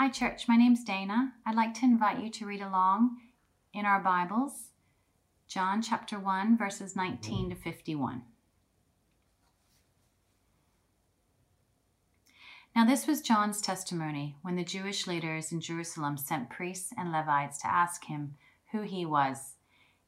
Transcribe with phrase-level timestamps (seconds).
[0.00, 0.48] Hi, church.
[0.48, 1.34] My name's Dana.
[1.44, 3.18] I'd like to invite you to read along
[3.74, 4.70] in our Bibles,
[5.46, 8.22] John chapter 1, verses 19 to 51.
[12.74, 17.58] Now, this was John's testimony when the Jewish leaders in Jerusalem sent priests and Levites
[17.58, 18.36] to ask him
[18.72, 19.56] who he was.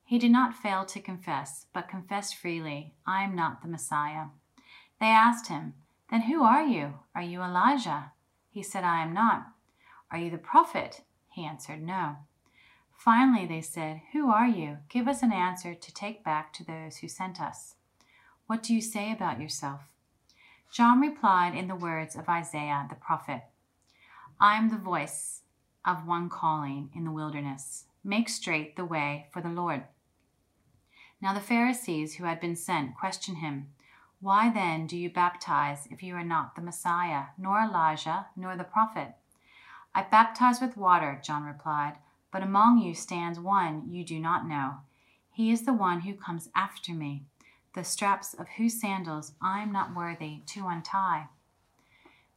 [0.06, 4.28] He did not fail to confess, but confessed freely, I am not the Messiah.
[4.98, 5.74] They asked him,
[6.10, 6.94] Then who are you?
[7.14, 8.12] Are you Elijah?
[8.48, 9.48] He said, I am not.
[10.12, 11.00] Are you the prophet?
[11.30, 12.16] He answered, No.
[12.98, 14.76] Finally, they said, Who are you?
[14.90, 17.76] Give us an answer to take back to those who sent us.
[18.46, 19.80] What do you say about yourself?
[20.70, 23.44] John replied in the words of Isaiah the prophet
[24.38, 25.40] I am the voice
[25.86, 27.84] of one calling in the wilderness.
[28.04, 29.84] Make straight the way for the Lord.
[31.22, 33.68] Now the Pharisees who had been sent questioned him,
[34.20, 38.64] Why then do you baptize if you are not the Messiah, nor Elijah, nor the
[38.64, 39.14] prophet?
[39.94, 41.94] I baptize with water, John replied,
[42.30, 44.78] but among you stands one you do not know.
[45.30, 47.24] He is the one who comes after me,
[47.74, 51.28] the straps of whose sandals I am not worthy to untie.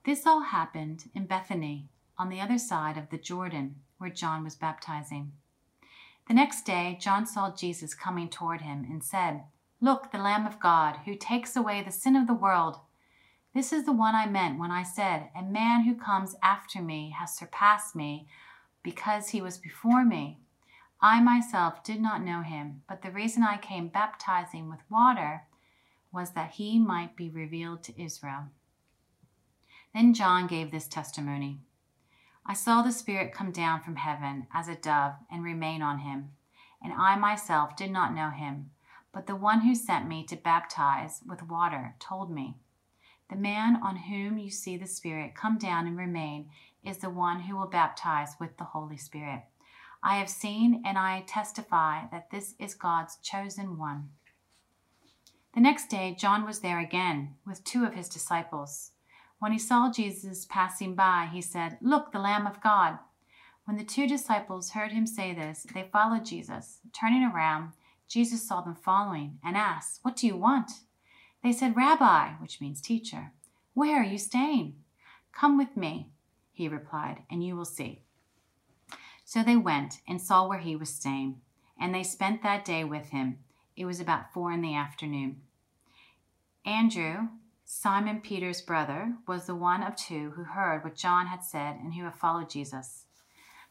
[0.06, 4.56] This all happened in Bethany, on the other side of the Jordan, where John was
[4.56, 5.32] baptizing.
[6.28, 9.44] The next day, John saw Jesus coming toward him and said,
[9.82, 12.80] Look, the Lamb of God, who takes away the sin of the world.
[13.56, 17.16] This is the one I meant when I said, A man who comes after me
[17.18, 18.28] has surpassed me
[18.84, 20.40] because he was before me.
[21.00, 25.44] I myself did not know him, but the reason I came baptizing with water
[26.12, 28.48] was that he might be revealed to Israel.
[29.94, 31.62] Then John gave this testimony
[32.46, 36.32] I saw the Spirit come down from heaven as a dove and remain on him,
[36.84, 38.72] and I myself did not know him,
[39.14, 42.58] but the one who sent me to baptize with water told me.
[43.30, 46.50] The man on whom you see the Spirit come down and remain
[46.84, 49.44] is the one who will baptize with the Holy Spirit.
[50.04, 54.10] I have seen and I testify that this is God's chosen one.
[55.56, 58.92] The next day, John was there again with two of his disciples.
[59.40, 63.00] When he saw Jesus passing by, he said, Look, the Lamb of God.
[63.66, 66.80] When the two disciples heard him say this, they followed Jesus.
[66.94, 67.72] Turning around,
[68.08, 70.72] Jesus saw them following and asked, What do you want?
[71.46, 73.32] They said, Rabbi, which means teacher,
[73.76, 74.78] where are you staying?
[75.32, 76.10] Come with me,
[76.52, 78.02] he replied, and you will see.
[79.24, 81.42] So they went and saw where he was staying,
[81.80, 83.38] and they spent that day with him.
[83.78, 85.42] It was about four in the afternoon.
[86.66, 87.28] Andrew,
[87.64, 91.94] Simon Peter's brother, was the one of two who heard what John had said and
[91.94, 93.04] who had followed Jesus.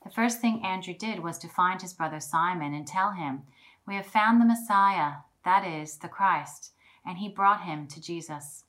[0.04, 3.42] The first thing Andrew did was to find his brother Simon and tell him,
[3.84, 5.14] We have found the Messiah,
[5.44, 6.70] that is, the Christ
[7.06, 8.64] and he brought him to Jesus.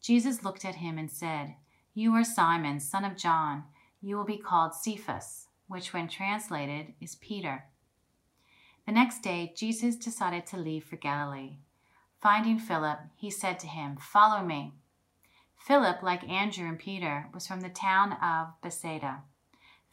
[0.00, 1.56] Jesus looked at him and said,
[1.94, 3.64] You are Simon, son of John.
[4.00, 7.64] You will be called Cephas, which, when translated, is Peter.
[8.86, 11.58] The next day, Jesus decided to leave for Galilee.
[12.22, 14.74] Finding Philip, he said to him, Follow me.
[15.56, 19.22] Philip, like Andrew and Peter, was from the town of Bethsaida.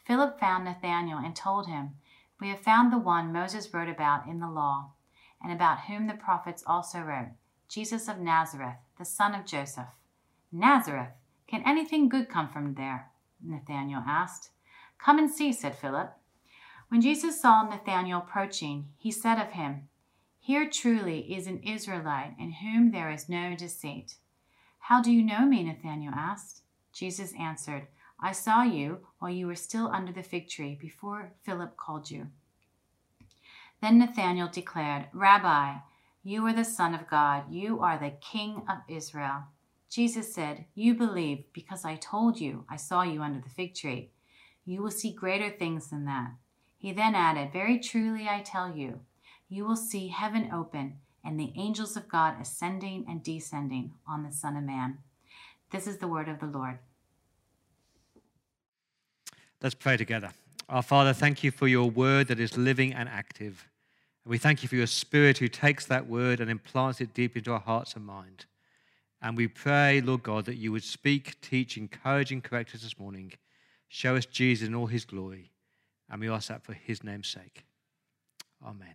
[0.04, 1.96] Philip found Nathanael and told him,
[2.40, 4.92] We have found the one Moses wrote about in the law,
[5.42, 7.32] and about whom the prophets also wrote
[7.74, 9.88] Jesus of Nazareth, the son of Joseph.
[10.52, 11.10] Nazareth?
[11.48, 13.10] Can anything good come from there?
[13.44, 14.50] Nathanael asked.
[15.04, 16.12] Come and see, said Philip.
[16.86, 19.88] When Jesus saw Nathanael approaching, he said of him,
[20.38, 24.18] Here truly is an Israelite in whom there is no deceit.
[24.78, 25.64] How do you know me?
[25.64, 26.62] Nathanael asked.
[26.92, 27.88] Jesus answered,
[28.20, 32.28] I saw you while you were still under the fig tree before Philip called you.
[33.82, 35.78] Then Nathanael declared, Rabbi,
[36.26, 37.44] you are the Son of God.
[37.50, 39.44] You are the King of Israel.
[39.90, 44.10] Jesus said, You believe because I told you I saw you under the fig tree.
[44.64, 46.32] You will see greater things than that.
[46.78, 49.00] He then added, Very truly I tell you,
[49.50, 54.32] you will see heaven open and the angels of God ascending and descending on the
[54.32, 54.98] Son of Man.
[55.72, 56.78] This is the word of the Lord.
[59.62, 60.30] Let's pray together.
[60.70, 63.66] Our Father, thank you for your word that is living and active.
[64.24, 67.36] And we thank you for your Spirit who takes that word and implants it deep
[67.36, 68.46] into our hearts and mind.
[69.20, 72.98] And we pray, Lord God, that you would speak, teach, encourage, and correct us this
[72.98, 73.32] morning.
[73.88, 75.50] Show us Jesus in all his glory.
[76.10, 77.64] And we ask that for his name's sake.
[78.64, 78.94] Amen.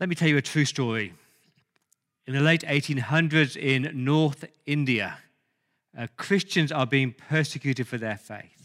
[0.00, 1.12] Let me tell you a true story.
[2.26, 5.18] In the late 1800s in North India,
[5.96, 8.57] uh, Christians are being persecuted for their faith.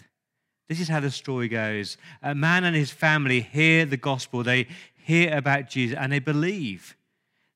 [0.69, 1.97] This is how the story goes.
[2.21, 6.95] A man and his family hear the gospel, they hear about Jesus, and they believe.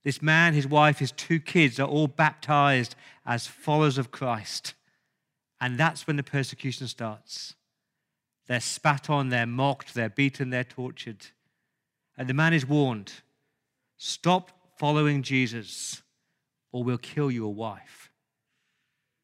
[0.03, 2.95] This man, his wife, his two kids are all baptized
[3.25, 4.73] as followers of Christ.
[5.59, 7.55] And that's when the persecution starts.
[8.47, 11.27] They're spat on, they're mocked, they're beaten, they're tortured.
[12.17, 13.11] And the man is warned
[13.97, 16.03] stop following Jesus,
[16.71, 18.11] or we'll kill your wife.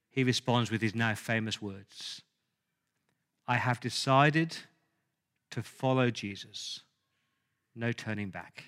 [0.10, 2.22] He responds with his now famous words
[3.48, 4.56] I have decided
[5.52, 6.82] to follow Jesus,
[7.76, 8.66] no turning back.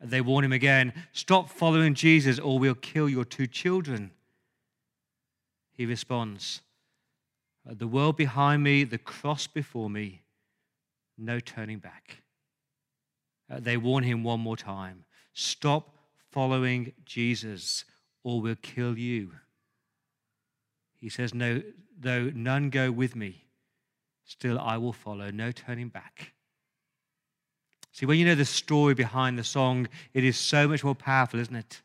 [0.00, 4.10] They warn him again stop following Jesus, or we'll kill your two children.
[5.72, 6.60] He responds,
[7.64, 10.22] The world behind me, the cross before me,
[11.18, 12.22] no turning back.
[13.50, 15.96] Uh, they warn him one more time stop
[16.30, 17.84] following Jesus,
[18.22, 19.32] or we'll kill you.
[20.98, 21.62] He says, No,
[21.98, 23.44] though none go with me,
[24.24, 26.32] still I will follow, no turning back.
[27.92, 31.40] See, when you know the story behind the song, it is so much more powerful,
[31.40, 31.80] isn't it?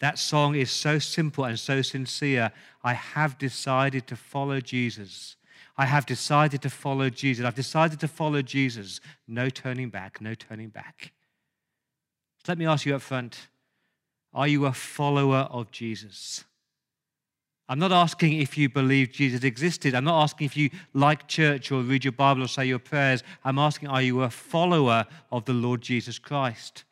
[0.00, 2.52] That song is so simple and so sincere.
[2.82, 5.36] I have decided to follow Jesus.
[5.76, 7.44] I have decided to follow Jesus.
[7.44, 9.00] I've decided to follow Jesus.
[9.28, 11.12] No turning back, no turning back.
[12.38, 13.48] So let me ask you up front
[14.34, 16.44] are you a follower of Jesus?
[17.68, 19.94] I'm not asking if you believe Jesus existed.
[19.94, 23.22] I'm not asking if you like church or read your Bible or say your prayers.
[23.44, 26.84] I'm asking, are you a follower of the Lord Jesus Christ?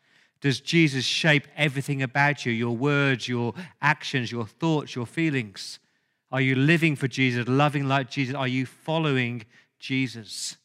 [0.42, 5.78] Does Jesus shape everything about you, your words, your actions, your thoughts, your feelings?
[6.30, 8.34] Are you living for Jesus, loving like Jesus?
[8.34, 9.44] Are you following
[9.78, 10.56] Jesus?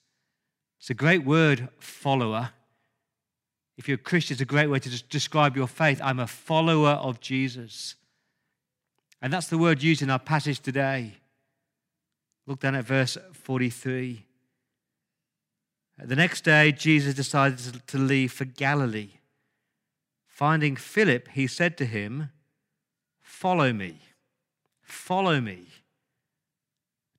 [0.79, 2.49] It's a great word, follower.
[3.77, 6.01] If you're a Christian, it's a great way to describe your faith.
[6.03, 7.95] I'm a follower of Jesus.
[9.21, 11.13] And that's the word used in our passage today.
[12.47, 14.25] Look down at verse 43.
[16.03, 19.11] The next day, Jesus decided to leave for Galilee.
[20.25, 22.29] Finding Philip, he said to him,
[23.21, 23.99] Follow me.
[24.81, 25.67] Follow me.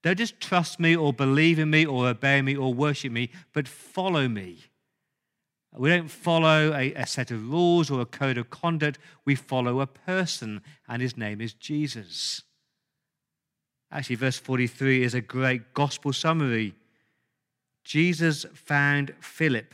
[0.02, 3.68] Don't just trust me or believe in me or obey me or worship me, but
[3.68, 4.58] follow me.
[5.74, 8.98] We don't follow a, a, set of rules or a code of conduct.
[9.24, 12.42] We follow a person, and his name is Jesus.
[13.90, 16.74] Actually, verse 43 is a great gospel summary.
[17.84, 19.72] Jesus found Philip.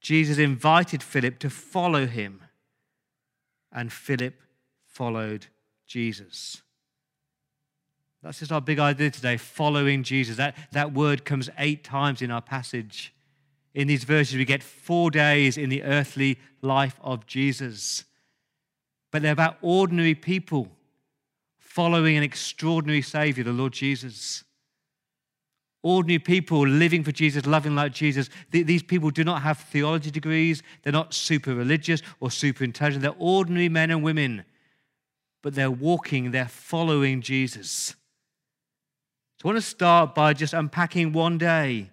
[0.00, 2.42] Jesus invited Philip to follow him,
[3.72, 4.40] and Philip
[4.84, 5.46] followed
[5.88, 6.62] Jesus.
[8.22, 10.36] That's just our big idea today following Jesus.
[10.36, 13.12] That, that word comes eight times in our passage
[13.76, 18.04] in these verses, we get four days in the earthly life of Jesus.
[19.12, 20.72] But they're about ordinary people
[21.58, 24.44] following an extraordinary Savior, the Lord Jesus.
[25.82, 28.30] Ordinary people living for Jesus, loving like Jesus.
[28.50, 30.62] These people do not have theology degrees.
[30.82, 33.02] They're not super religious or super intelligent.
[33.02, 34.46] They're ordinary men and women,
[35.42, 37.94] but they're walking, they're following Jesus.
[39.38, 41.90] So I want to start by just unpacking one day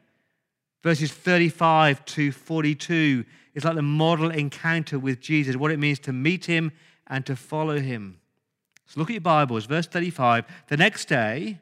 [0.83, 3.24] Verses 35 to 42
[3.56, 6.71] is like the model encounter with Jesus, what it means to meet him
[7.07, 8.19] and to follow him.
[8.85, 10.45] So look at your Bibles, verse 35.
[10.68, 11.59] The next day,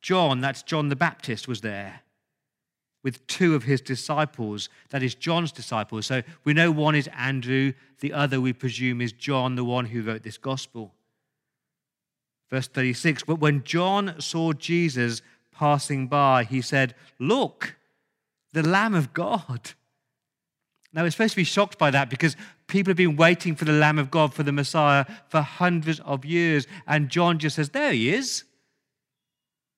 [0.00, 2.02] John, that's John the Baptist, was there
[3.06, 6.06] with two of his disciples, that is John's disciples.
[6.06, 10.02] So we know one is Andrew, the other we presume is John, the one who
[10.02, 10.92] wrote this gospel.
[12.50, 17.76] Verse 36 But when John saw Jesus passing by, he said, Look,
[18.52, 19.72] the Lamb of God.
[20.92, 22.36] Now, we're supposed to be shocked by that because
[22.68, 26.24] people have been waiting for the Lamb of God, for the Messiah, for hundreds of
[26.24, 26.66] years.
[26.86, 28.44] And John just says, There he is.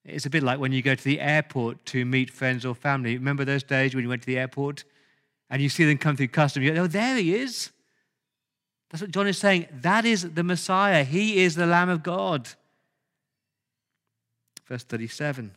[0.05, 3.17] It's a bit like when you go to the airport to meet friends or family.
[3.17, 4.85] Remember those days when you went to the airport
[5.51, 6.65] and you see them come through customs?
[6.65, 7.71] You go, Oh, there he is.
[8.91, 9.67] That's what John is saying.
[9.73, 11.05] That is the Messiah.
[11.05, 12.49] He is the Lamb of God.
[14.67, 15.53] Verse 37.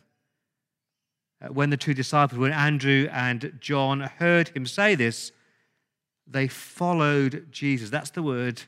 [1.42, 5.32] Uh, when the two disciples, when Andrew and John heard him say this,
[6.26, 7.90] they followed Jesus.
[7.90, 8.62] That's the word.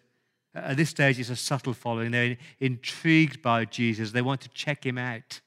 [0.54, 2.10] At this stage, it's a subtle following.
[2.10, 5.40] They're intrigued by Jesus, they want to check him out.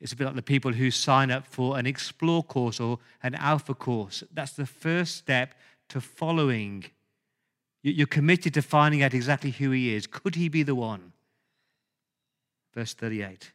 [0.00, 3.34] It's a bit like the people who sign up for an explore course or an
[3.36, 4.22] alpha course.
[4.32, 5.54] That's the first step
[5.88, 6.84] to following.
[7.82, 10.06] You're committed to finding out exactly who he is.
[10.06, 11.12] Could he be the one?
[12.74, 13.52] Verse 38.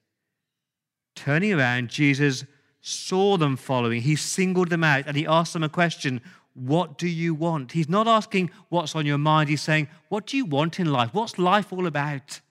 [1.16, 2.46] Turning around, Jesus
[2.82, 4.02] saw them following.
[4.02, 6.22] He singled them out and he asked them a question
[6.54, 7.74] What do you want?
[7.74, 9.50] He's not asking what's on your mind.
[9.50, 11.14] He's saying, What do you want in life?
[11.14, 12.42] What's life all about?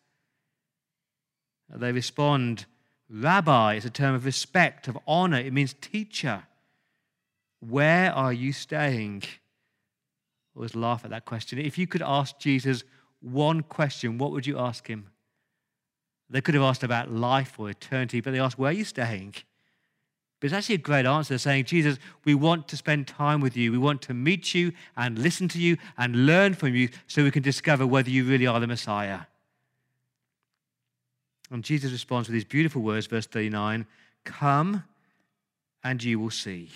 [1.75, 2.65] They respond,
[3.11, 5.39] Rabbi is a term of respect, of honor.
[5.39, 6.45] It means teacher.
[7.61, 9.25] Where are you staying?
[10.55, 11.59] Always laugh at that question.
[11.59, 12.85] If you could ask Jesus
[13.21, 15.09] one question, what would you ask him?
[16.31, 19.35] They could have asked about life or eternity, but they asked, Where are you staying?
[20.41, 23.73] But it's actually a great answer saying, Jesus, we want to spend time with you.
[23.73, 27.33] We want to meet you and listen to you and learn from you so we
[27.33, 29.23] can discover whether you really are the Messiah.
[31.51, 33.87] And Jesus responds with these beautiful words, verse 39
[34.25, 34.85] Come
[35.83, 36.71] and you will see.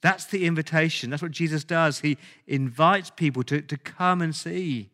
[0.00, 1.10] That's the invitation.
[1.10, 2.00] That's what Jesus does.
[2.00, 4.90] He invites people to, to come and see.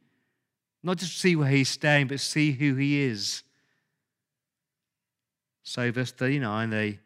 [0.83, 3.43] Not just see where he's staying, but see who he is.
[5.63, 6.99] So, verse 39, they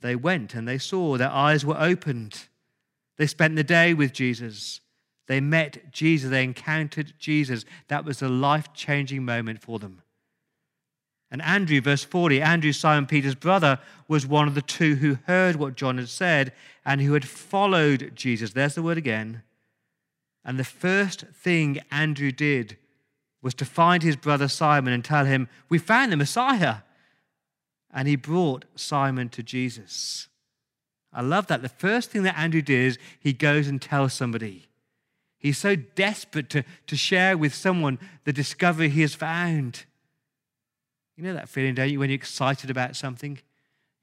[0.00, 2.46] they went and they saw, their eyes were opened.
[3.16, 4.80] They spent the day with Jesus.
[5.26, 6.30] They met Jesus.
[6.30, 7.64] They encountered Jesus.
[7.88, 10.02] That was a life changing moment for them.
[11.30, 15.56] And Andrew, verse 40, Andrew, Simon Peter's brother, was one of the two who heard
[15.56, 16.52] what John had said
[16.86, 18.52] and who had followed Jesus.
[18.52, 19.42] There's the word again.
[20.44, 22.78] And the first thing Andrew did
[23.42, 26.76] was to find his brother Simon and tell him, We found the Messiah
[27.92, 30.28] and he brought Simon to Jesus.
[31.12, 31.62] I love that.
[31.62, 34.66] The first thing that Andrew did is he goes and tells somebody.
[35.38, 39.84] He's so desperate to, to share with someone the discovery he has found.
[41.16, 43.38] You know that feeling, don't you, when you're excited about something?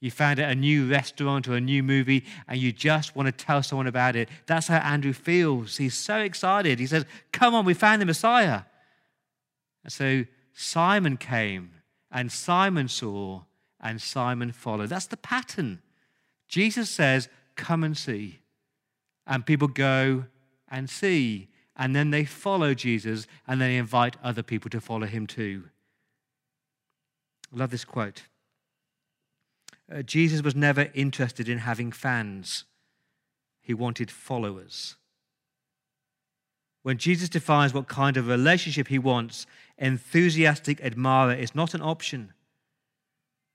[0.02, 3.64] You found a new restaurant or a new movie and you just want to tell
[3.64, 4.30] someone about it.
[4.46, 5.78] That's how Andrew feels.
[5.78, 6.80] He's so excited.
[6.80, 8.62] He says, Come on, we found the Messiah.
[9.84, 11.72] And so Simon came
[12.12, 13.42] and Simon saw
[13.86, 14.90] and Simon followed.
[14.90, 15.80] That's the pattern.
[16.48, 18.40] Jesus says, Come and see.
[19.28, 20.26] And people go
[20.68, 21.50] and see.
[21.78, 25.66] And then they follow Jesus and then they invite other people to follow him too.
[27.54, 28.24] I love this quote.
[29.92, 32.64] Uh, Jesus was never interested in having fans,
[33.62, 34.96] he wanted followers.
[36.82, 39.46] When Jesus defines what kind of relationship he wants,
[39.78, 42.34] enthusiastic admirer is not an option.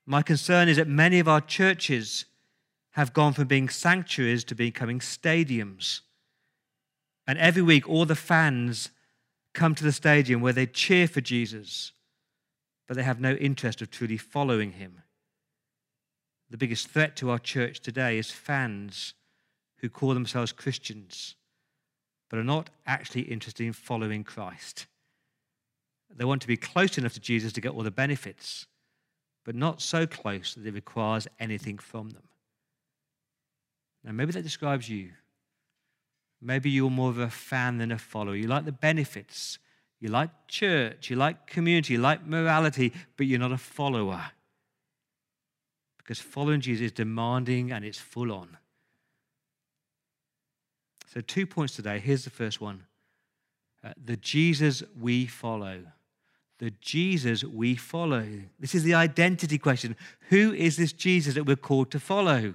[0.07, 2.25] My concern is that many of our churches
[2.92, 6.00] have gone from being sanctuaries to becoming stadiums.
[7.26, 8.90] And every week, all the fans
[9.54, 11.92] come to the stadium where they cheer for Jesus,
[12.88, 15.02] but they have no interest of truly following him.
[16.50, 19.14] The biggest threat to our church today is fans
[19.78, 21.37] who call themselves Christians,
[22.28, 24.87] but are not actually interested in following Christ.
[26.14, 28.66] They want to be close enough to Jesus to get all the benefits,
[29.50, 32.23] but not so close that it requires anything from them.
[34.04, 35.11] Now, maybe that describes you.
[36.40, 38.37] Maybe you're more of a fan than a follower.
[38.37, 39.59] You like the benefits.
[39.99, 41.11] You like church.
[41.11, 41.95] You like community.
[41.95, 44.23] You like morality, but you're not a follower.
[45.99, 48.57] Because following Jesus is demanding and it's full on.
[51.12, 51.99] So, two points today.
[51.99, 52.85] Here's the first one
[53.83, 55.87] uh, the Jesus we follow
[56.60, 58.26] the Jesus we follow?
[58.60, 59.96] This is the identity question.
[60.28, 62.54] Who is this Jesus that we're called to follow?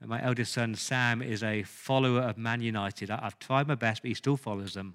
[0.00, 3.10] And my eldest son, Sam, is a follower of Man United.
[3.10, 4.94] I've tried my best, but he still follows them.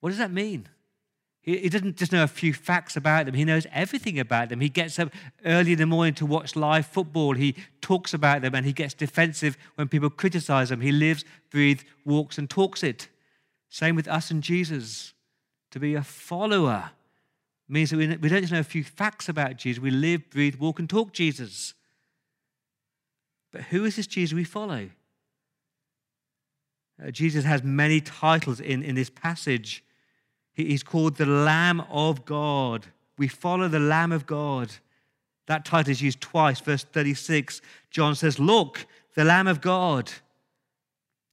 [0.00, 0.68] What does that mean?
[1.40, 4.60] He, doesn't just know a few facts about them, he knows everything about them.
[4.60, 5.10] He gets up
[5.44, 7.34] early in the morning to watch live football.
[7.34, 10.80] He talks about them and he gets defensive when people criticize him.
[10.80, 13.08] He lives, breathes, walks, and talks it.
[13.68, 15.12] Same with us and Jesus.
[15.74, 16.92] To be a follower
[17.68, 20.78] means that we don't just know a few facts about Jesus, we live, breathe, walk,
[20.78, 21.74] and talk Jesus.
[23.50, 24.90] But who is this Jesus we follow?
[27.04, 29.82] Uh, Jesus has many titles in, in this passage.
[30.52, 32.86] He, he's called the Lamb of God.
[33.18, 34.70] We follow the Lamb of God.
[35.48, 36.60] That title is used twice.
[36.60, 40.12] Verse 36, John says, Look, the Lamb of God.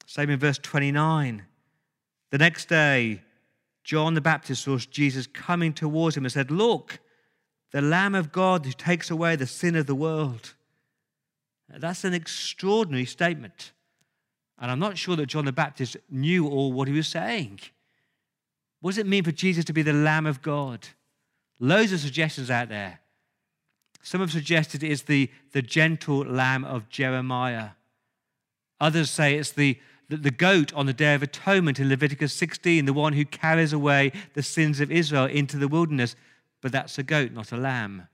[0.08, 1.44] Same in verse 29.
[2.32, 3.22] The next day,
[3.84, 7.00] John the Baptist saw Jesus coming towards him and said, Look,
[7.72, 10.54] the Lamb of God who takes away the sin of the world.
[11.70, 13.72] That's an extraordinary statement.
[14.60, 17.62] And I'm not sure that John the Baptist knew all what he was saying.
[18.82, 20.90] What does it mean for Jesus to be the Lamb of God?
[21.60, 23.00] Loads of suggestions out there.
[24.04, 27.70] Some have suggested it's the, the gentle lamb of Jeremiah.
[28.80, 29.80] Others say it's the,
[30.12, 33.72] the, the goat on the Day of Atonement in Leviticus 16, the one who carries
[33.72, 36.16] away the sins of Israel into the wilderness.
[36.62, 38.08] But that's a goat, not a lamb.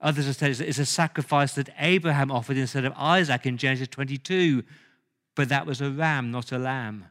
[0.00, 4.62] Others have said it's a sacrifice that Abraham offered instead of Isaac in Genesis 22,
[5.34, 7.06] but that was a ram, not a lamb.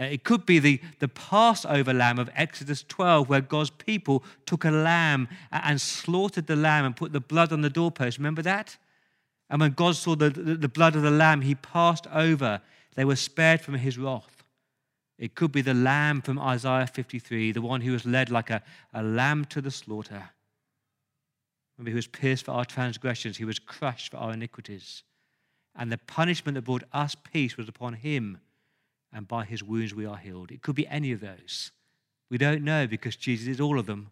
[0.00, 4.64] Uh, it could be the, the Passover lamb of Exodus 12, where God's people took
[4.64, 8.18] a lamb and slaughtered the lamb and put the blood on the doorpost.
[8.18, 8.76] Remember that?
[9.50, 12.60] And when God saw the, the, the blood of the lamb, he passed over
[12.94, 14.44] they were spared from his wrath.
[15.18, 18.62] It could be the lamb from Isaiah 53, the one who was led like a,
[18.92, 20.30] a lamb to the slaughter.
[21.76, 25.02] Remember, he was pierced for our transgressions, he was crushed for our iniquities.
[25.76, 28.38] And the punishment that brought us peace was upon him,
[29.12, 30.50] and by his wounds we are healed.
[30.50, 31.72] It could be any of those.
[32.30, 34.10] We don't know because Jesus is all of them.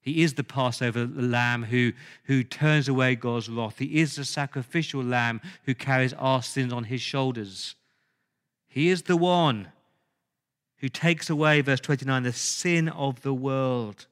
[0.00, 1.92] He is the Passover lamb who,
[2.24, 3.78] who turns away God's wrath.
[3.78, 7.74] He is the sacrificial lamb who carries our sins on his shoulders.
[8.76, 9.68] He is the one
[10.80, 14.06] who takes away, verse 29, the sin of the world.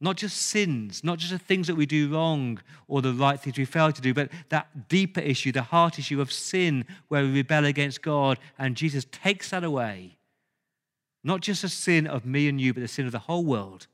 [0.00, 3.58] Not just sins, not just the things that we do wrong or the right things
[3.58, 7.32] we fail to do, but that deeper issue, the heart issue of sin where we
[7.32, 8.38] rebel against God.
[8.58, 10.16] And Jesus takes that away.
[11.22, 13.88] Not just the sin of me and you, but the sin of the whole world.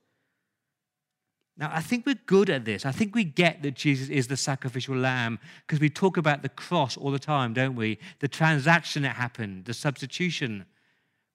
[1.58, 2.84] Now, I think we're good at this.
[2.84, 6.50] I think we get that Jesus is the sacrificial lamb because we talk about the
[6.50, 7.98] cross all the time, don't we?
[8.20, 10.66] The transaction that happened, the substitution.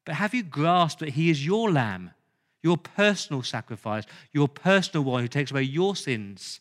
[0.06, 2.12] But have you grasped that he is your lamb?
[2.63, 6.60] your personal sacrifice, your personal one who takes away your sins.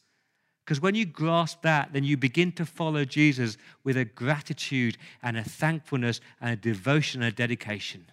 [0.64, 5.36] Because when you grasp that, then you begin to follow Jesus with a gratitude and
[5.36, 8.06] a thankfulness and a devotion and a dedication.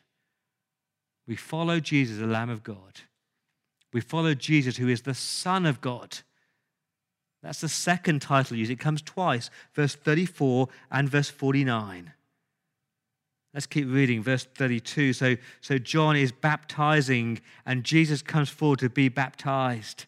[1.27, 3.01] We follow Jesus, the Lamb of God.
[3.97, 6.19] We follow Jesus, who is the Son of God.
[7.41, 8.69] That's the second title used.
[8.69, 12.13] It comes twice, verse 34 and verse 49.
[13.55, 15.13] Let's keep reading, verse 32.
[15.13, 20.05] So, so John is baptizing, and Jesus comes forward to be baptized.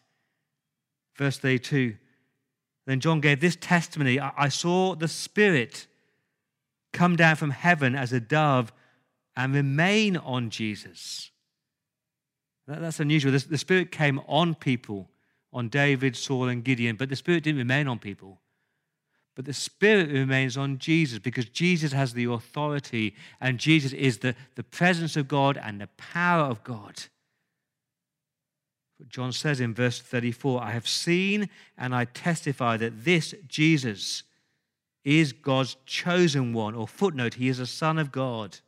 [1.16, 1.96] Verse 32.
[2.86, 5.88] Then John gave this testimony I, I saw the Spirit
[6.92, 8.72] come down from heaven as a dove
[9.34, 11.32] and remain on Jesus.
[12.70, 13.32] That, that's unusual.
[13.32, 15.10] The, Spirit came on people,
[15.52, 18.40] on David, Saul, and Gideon, but the Spirit didn't remain on people.
[19.34, 24.36] But the Spirit remains on Jesus because Jesus has the authority and Jesus is the,
[24.54, 27.02] the presence of God and the power of God.
[29.08, 34.22] John says in verse 34 I have seen and I testify that this Jesus
[35.02, 38.58] is God's chosen one, or footnote, he is a son of God.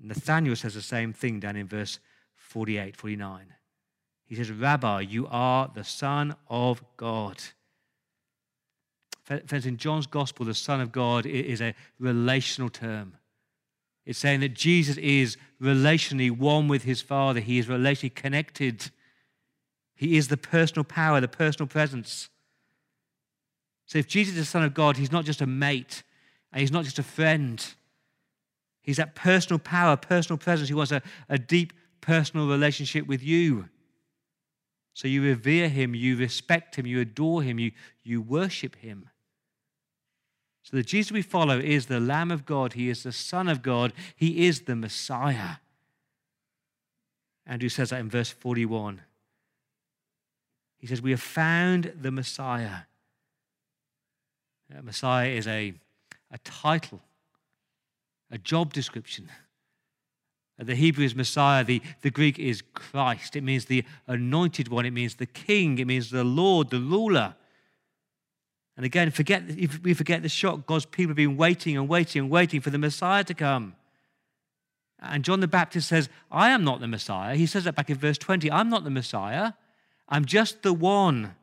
[0.00, 1.98] Nathanael says the same thing down in verse
[2.52, 3.46] 48, 49.
[4.26, 7.40] He says, Rabbi, you are the Son of God.
[9.24, 13.14] Friends, in John's gospel, the Son of God is a relational term.
[14.04, 18.90] It's saying that Jesus is relationally one with his Father, he is relationally connected.
[19.94, 22.28] He is the personal power, the personal presence.
[23.86, 26.02] So if Jesus is the Son of God, he's not just a mate
[26.52, 27.64] and he's not just a friend.
[28.82, 30.68] He's that personal power, personal presence.
[30.68, 33.70] He wants a, a deep personal relationship with you.
[34.92, 39.08] So you revere him, you respect him, you adore him, you, you worship him.
[40.62, 42.74] So the Jesus we follow is the Lamb of God.
[42.74, 43.94] He is the Son of God.
[44.14, 45.56] He is the Messiah.
[47.46, 49.00] Andrew says that in verse 41.
[50.78, 52.82] He says, We have found the Messiah.
[54.82, 55.74] Messiah is a,
[56.30, 57.00] a title,
[58.30, 59.28] a job description.
[60.64, 63.36] The Hebrew is Messiah, the, the Greek is Christ.
[63.36, 67.34] It means the anointed one, it means the king, it means the Lord, the ruler.
[68.76, 70.66] And again, forget, if we forget the shock.
[70.66, 73.74] God's people have been waiting and waiting and waiting for the Messiah to come.
[74.98, 77.34] And John the Baptist says, I am not the Messiah.
[77.34, 79.52] He says that back in verse 20 I'm not the Messiah.
[80.08, 81.34] I'm just the one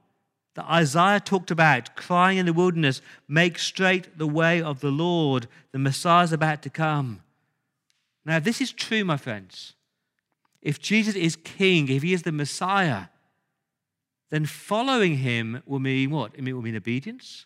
[0.55, 5.47] that Isaiah talked about, crying in the wilderness, Make straight the way of the Lord.
[5.71, 7.21] The Messiah is about to come.
[8.25, 9.73] Now, this is true, my friends,
[10.61, 13.05] if Jesus is king, if he is the Messiah,
[14.29, 16.33] then following him will mean what?
[16.35, 17.45] It will mean obedience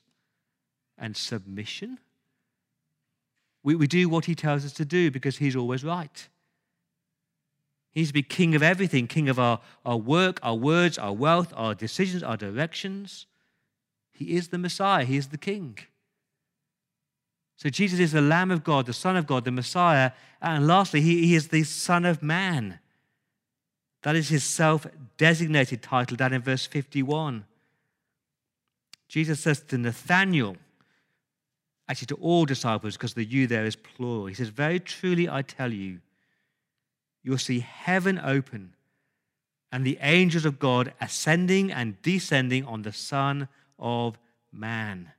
[0.97, 1.99] and submission.
[3.63, 6.27] We, we do what he tells us to do because he's always right.
[7.91, 11.13] He needs to be king of everything king of our, our work, our words, our
[11.13, 13.27] wealth, our decisions, our directions.
[14.11, 15.77] He is the Messiah, he is the king.
[17.63, 20.11] So Jesus is the Lamb of God, the Son of God, the Messiah.
[20.41, 22.79] And lastly, he, he is the Son of Man.
[24.01, 24.85] That is his self
[25.17, 27.45] designated title down in verse 51.
[29.07, 30.57] Jesus says to Nathanael,
[31.87, 35.41] actually to all disciples, because the you there is plural, he says, Very truly I
[35.41, 36.01] tell you,
[37.23, 38.73] you'll see heaven open
[39.71, 43.47] and the angels of God ascending and descending on the Son
[43.79, 44.17] of
[44.51, 45.13] Man.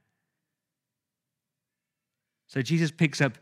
[2.55, 3.33] So Jesus picks up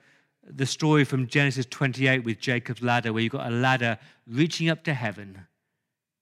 [0.42, 4.82] the story from Genesis 28 with Jacob's ladder, where you've got a ladder reaching up
[4.84, 5.46] to heaven.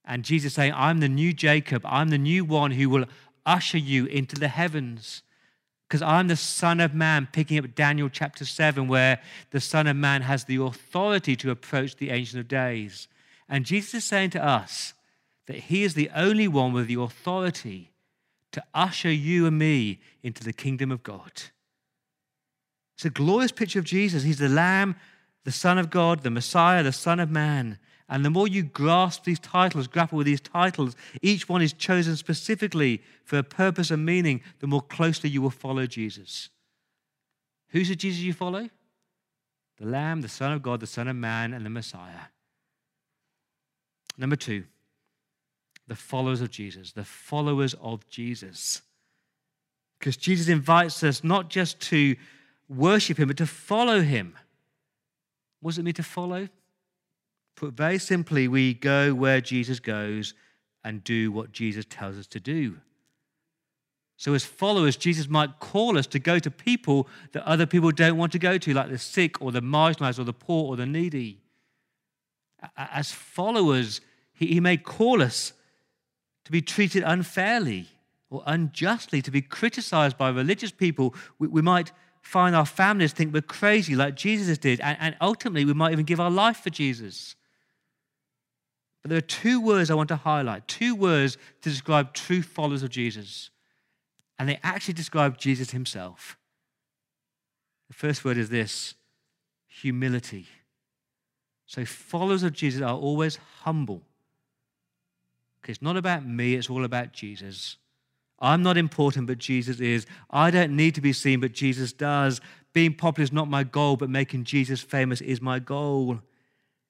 [0.03, 1.83] And Jesus saying, I'm the new Jacob.
[1.85, 3.05] I'm the new one who will
[3.45, 5.23] usher you into the heavens.
[5.87, 9.95] because I'm the Son of Man, picking up Daniel chapter 7, where the Son of
[9.95, 13.07] Man has the authority to approach the Ancient of Days.
[13.47, 14.93] And Jesus is saying to us
[15.47, 17.93] that He is the only one with the authority
[18.51, 21.43] to usher you and me into the kingdom of God.
[22.95, 24.23] It's a glorious picture of Jesus.
[24.23, 24.95] He's the Lamb,
[25.43, 27.79] the Son of God, the Messiah, the Son of Man.
[28.07, 32.17] And the more you grasp these titles, grapple with these titles, each one is chosen
[32.17, 36.49] specifically for a purpose and meaning, the more closely you will follow Jesus.
[37.69, 38.69] Who's the Jesus you follow?
[39.77, 42.27] The Lamb, the Son of God, the Son of Man, and the Messiah.
[44.17, 44.65] Number two,
[45.87, 48.81] the followers of Jesus, the followers of Jesus.
[49.99, 52.15] Because Jesus invites us not just to
[52.75, 54.35] worship him, but to follow him.
[55.59, 56.47] What does it mean to follow?
[57.55, 60.33] Put very simply, we go where Jesus goes
[60.83, 62.77] and do what Jesus tells us to do.
[64.17, 68.17] So, as followers, Jesus might call us to go to people that other people don't
[68.17, 70.85] want to go to, like the sick or the marginalized or the poor or the
[70.85, 71.41] needy.
[72.77, 73.99] As followers,
[74.33, 75.53] he, may call us
[76.45, 77.87] to be treated unfairly
[78.29, 81.15] or unjustly, to be criticized by religious people.
[81.39, 85.65] We, we might find our families think we're crazy, like Jesus did, and, and ultimately,
[85.65, 87.35] we might even give our life for Jesus.
[89.01, 92.83] But there are two words I want to highlight, two words to describe true followers
[92.83, 93.49] of Jesus.
[94.37, 96.37] And they actually describe Jesus himself.
[97.87, 98.95] The first word is this
[99.67, 100.47] humility.
[101.65, 104.01] So, followers of Jesus are always humble.
[105.63, 107.77] Okay, it's not about me, it's all about Jesus.
[108.41, 110.07] I'm not important, but Jesus is.
[110.31, 112.41] I don't need to be seen, but Jesus does.
[112.73, 116.19] Being popular is not my goal, but making Jesus famous is my goal.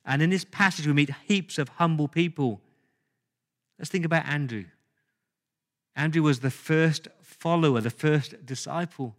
[0.06, 2.62] And in this passage, we meet heaps of humble people.
[3.78, 4.66] Let's think about Andrew.
[5.96, 9.16] Andrew was the first follower, the first disciple.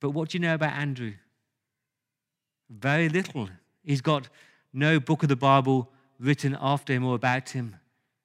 [0.00, 1.14] But what do you know about Andrew?
[2.68, 3.48] Very little.
[3.84, 4.28] He's got
[4.72, 7.76] no book of the Bible written after him or about him.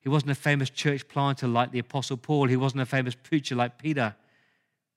[0.04, 2.48] He wasn't a famous church planter like the Apostle Paul.
[2.48, 4.16] He wasn't a famous preacher like Peter.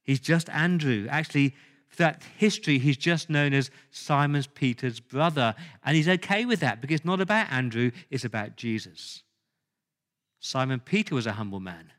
[0.02, 1.06] He's just Andrew.
[1.08, 1.54] Actually,
[1.96, 5.54] that history, he's just known as Simon Peter's brother.
[5.84, 9.22] And he's okay with that because it's not about Andrew, it's about Jesus.
[10.40, 11.92] Simon Peter was a humble man.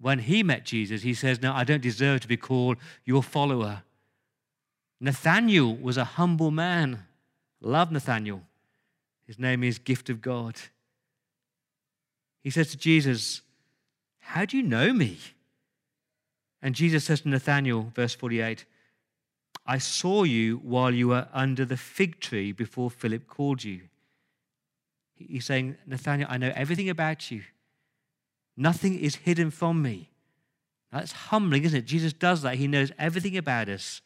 [0.00, 3.82] When he met Jesus, he says, No, I don't deserve to be called your follower.
[5.00, 7.04] Nathanael was a humble man.
[7.60, 8.42] Love Nathanael.
[9.26, 10.56] His name is Gift of God.
[12.44, 13.40] He says to Jesus,
[14.20, 15.18] How do you know me?
[16.62, 18.64] And Jesus says to Nathanael, verse 48,
[19.66, 23.80] I saw you while you were under the fig tree before Philip called you.
[25.14, 27.42] He's saying, Nathanael, I know everything about you.
[28.56, 30.10] Nothing is hidden from me.
[30.92, 31.86] That's humbling, isn't it?
[31.86, 32.56] Jesus does that.
[32.56, 34.00] He knows everything about us.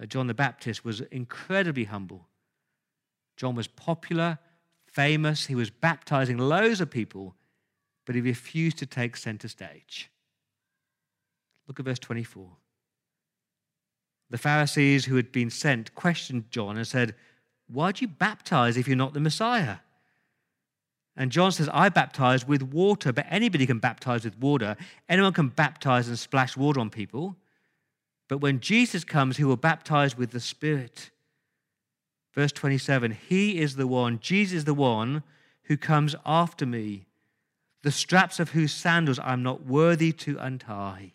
[0.00, 2.26] Uh, John the Baptist was incredibly humble.
[3.36, 4.38] John was popular,
[4.96, 7.34] famous, he was baptizing loads of people,
[8.06, 10.10] but he refused to take center stage.
[11.68, 12.48] Look at verse 24.
[14.30, 17.14] The Pharisees who had been sent questioned John and said,
[17.68, 19.76] Why do you baptize if you're not the Messiah?
[21.14, 24.76] And John says, I baptize with water, but anybody can baptize with water.
[25.10, 27.36] Anyone can baptize and splash water on people.
[28.28, 31.10] But when Jesus comes, he will baptize with the Spirit.
[32.36, 35.24] Verse 27 He is the one, Jesus is the one
[35.64, 37.06] who comes after me,
[37.82, 41.14] the straps of whose sandals I'm not worthy to untie.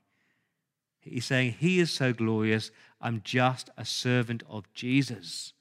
[0.99, 5.53] He's saying, He is so glorious, I'm just a servant of Jesus.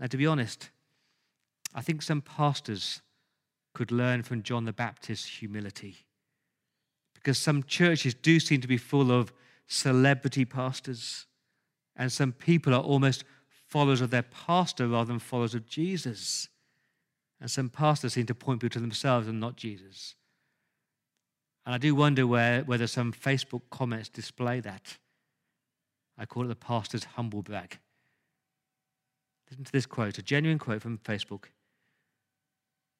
[0.00, 0.70] Now, to be honest,
[1.74, 3.02] I think some pastors
[3.74, 6.06] could learn from John the Baptist's humility.
[7.14, 9.32] Because some churches do seem to be full of
[9.66, 11.26] celebrity pastors,
[11.96, 13.24] and some people are almost
[13.66, 16.48] followers of their pastor rather than followers of Jesus.
[17.40, 20.14] And some pastors seem to point people to themselves and not Jesus.
[21.64, 24.98] And I do wonder where, whether some Facebook comments display that.
[26.16, 27.78] I call it the pastor's humble brag.
[29.50, 31.44] Listen to this quote, a genuine quote from Facebook.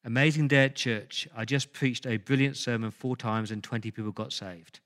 [0.03, 1.27] Amazing day at church.
[1.35, 4.79] I just preached a brilliant sermon four times and 20 people got saved.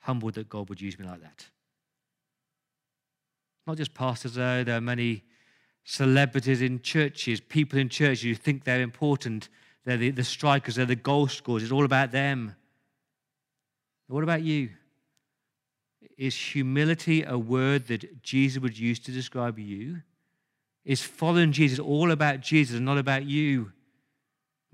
[0.00, 1.50] Humbled that God would use me like that.
[3.66, 5.24] Not just pastors, though, there are many
[5.84, 9.48] celebrities in churches, people in churches who think they're important.
[9.84, 11.62] They're the, the strikers, they're the goal scorers.
[11.62, 12.56] It's all about them.
[14.08, 14.70] What about you?
[16.16, 20.02] Is humility a word that Jesus would use to describe you?
[20.84, 23.72] Is following Jesus all about Jesus and not about you?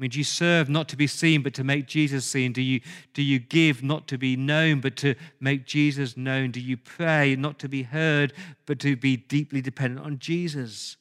[0.01, 2.55] I mean, do you serve not to be seen, but to make Jesus seen?
[2.55, 2.81] Do you,
[3.13, 6.53] do you give not to be known, but to make Jesus known?
[6.53, 8.33] Do you pray not to be heard,
[8.65, 10.97] but to be deeply dependent on Jesus?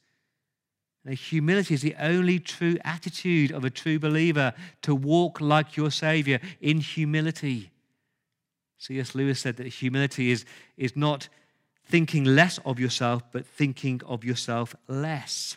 [1.05, 5.91] Now, humility is the only true attitude of a true believer to walk like your
[5.91, 7.71] Savior in humility.
[8.79, 9.15] C.S.
[9.15, 10.43] Lewis said that humility is,
[10.75, 11.29] is not
[11.85, 15.55] thinking less of yourself, but thinking of yourself less.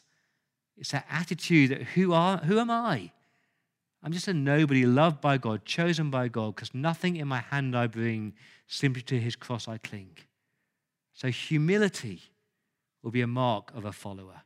[0.76, 3.10] It's that attitude that who, are, who am I?
[4.02, 7.76] I'm just a nobody loved by God, chosen by God, because nothing in my hand
[7.76, 8.34] I bring,
[8.66, 10.16] simply to his cross I cling.
[11.14, 12.22] So humility
[13.02, 14.42] will be a mark of a follower.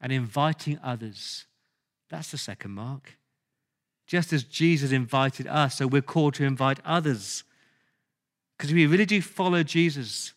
[0.00, 1.46] And inviting others,
[2.08, 3.16] that's the second mark.
[4.06, 7.42] Just as Jesus invited us, so we're called to invite others.
[8.56, 10.34] Because if we really do follow Jesus,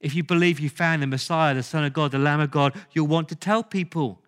[0.00, 2.74] if you believe you found the Messiah, the Son of God, the Lamb of God,
[2.92, 4.22] you'll want to tell people.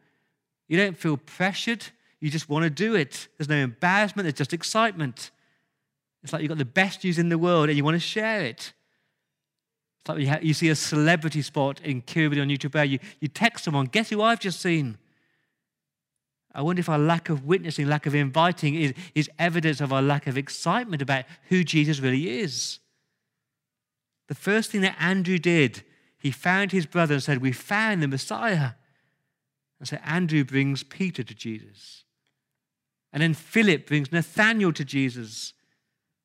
[0.68, 1.86] You don't feel pressured.
[2.20, 3.28] You just want to do it.
[3.36, 5.30] There's no embarrassment, there's just excitement.
[6.22, 8.42] It's like you've got the best news in the world and you want to share
[8.42, 8.72] it.
[10.00, 12.98] It's like you, have, you see a celebrity spot in Kirby on YouTube where you,
[13.20, 14.98] you text someone, guess who I've just seen?
[16.54, 20.00] I wonder if our lack of witnessing, lack of inviting is, is evidence of our
[20.00, 22.78] lack of excitement about who Jesus really is.
[24.28, 25.84] The first thing that Andrew did,
[26.18, 28.70] he found his brother and said, We found the Messiah.
[29.78, 32.04] And so Andrew brings Peter to Jesus.
[33.16, 35.54] And then Philip brings Nathanael to Jesus.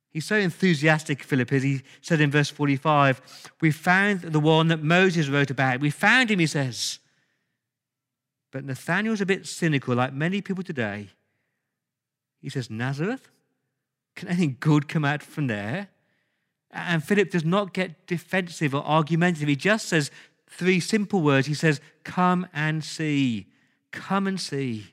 [0.09, 1.63] He's so enthusiastic, Philip is.
[1.63, 5.79] He said in verse 45, We found the one that Moses wrote about.
[5.79, 6.99] We found him, he says.
[8.51, 11.07] But Nathanael's a bit cynical, like many people today.
[12.41, 13.29] He says, Nazareth?
[14.17, 15.87] Can anything good come out from there?
[16.71, 19.47] And Philip does not get defensive or argumentative.
[19.47, 20.11] He just says
[20.49, 21.47] three simple words.
[21.47, 23.47] He says, Come and see.
[23.91, 24.90] Come and see.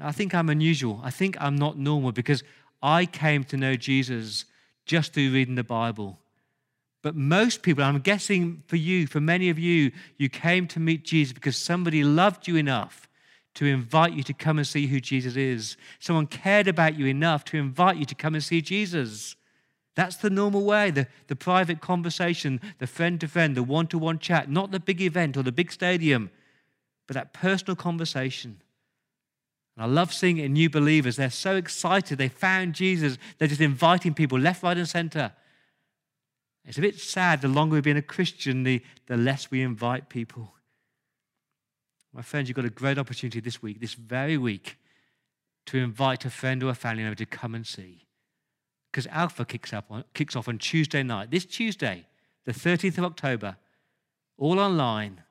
[0.00, 1.00] I think I'm unusual.
[1.02, 2.42] I think I'm not normal because
[2.82, 4.46] I came to know Jesus
[4.86, 6.18] just through reading the Bible.
[7.02, 11.04] But most people, I'm guessing for you, for many of you, you came to meet
[11.04, 13.08] Jesus because somebody loved you enough
[13.54, 15.76] to invite you to come and see who Jesus is.
[15.98, 19.34] Someone cared about you enough to invite you to come and see Jesus.
[19.96, 23.98] That's the normal way the, the private conversation, the friend to friend, the one to
[23.98, 26.30] one chat, not the big event or the big stadium,
[27.06, 28.60] but that personal conversation.
[29.80, 31.16] And I love seeing it in new believers.
[31.16, 32.18] They're so excited.
[32.18, 33.16] They found Jesus.
[33.38, 35.32] They're just inviting people left, right, and center.
[36.66, 40.10] It's a bit sad the longer we've been a Christian, the, the less we invite
[40.10, 40.52] people.
[42.12, 44.76] My friends, you've got a great opportunity this week, this very week,
[45.64, 48.06] to invite a friend or a family member to come and see.
[48.92, 52.06] Because Alpha kicks, up on, kicks off on Tuesday night, this Tuesday,
[52.44, 53.56] the 13th of October,
[54.36, 55.22] all online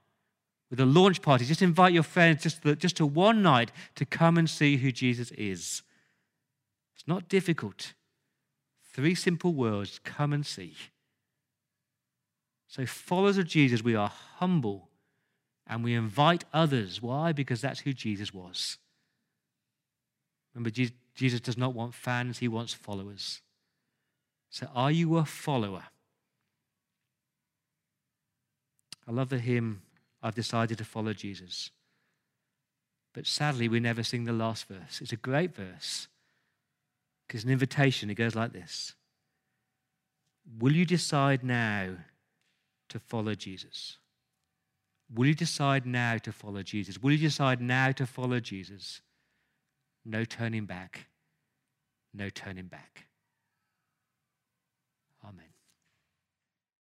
[0.69, 1.45] with a launch party.
[1.45, 4.91] Just invite your friends just to, just to one night to come and see who
[4.91, 5.82] Jesus is.
[6.95, 7.93] It's not difficult.
[8.93, 10.75] Three simple words come and see.
[12.67, 14.89] So, followers of Jesus, we are humble
[15.65, 17.01] and we invite others.
[17.01, 17.32] Why?
[17.32, 18.77] Because that's who Jesus was.
[20.53, 23.41] Remember, Jesus does not want fans, he wants followers.
[24.49, 25.84] So, are you a follower?
[29.08, 29.82] I love the hymn
[30.21, 31.71] I've decided to follow Jesus.
[33.13, 35.01] But sadly, we never sing the last verse.
[35.01, 36.08] It's a great verse
[37.27, 38.10] because an invitation.
[38.10, 38.95] It goes like this
[40.60, 41.95] Will you decide now
[42.89, 43.97] to follow Jesus?
[45.13, 47.01] Will you decide now to follow Jesus?
[47.01, 49.01] Will you decide now to follow Jesus?
[50.05, 51.08] No turning back.
[52.13, 53.09] No turning back.